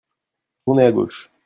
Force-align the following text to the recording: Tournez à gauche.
Tournez 0.65 0.85
à 0.85 0.91
gauche. 0.91 1.31